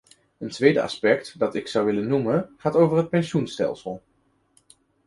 Een 0.39 0.49
tweede 0.49 0.81
aspect 0.81 1.39
dat 1.39 1.55
ik 1.55 1.67
zou 1.67 1.85
willen 1.85 2.07
noemen, 2.07 2.53
gaat 2.57 2.75
over 2.75 2.97
het 2.97 3.09
pensioenstelsel. 3.09 4.01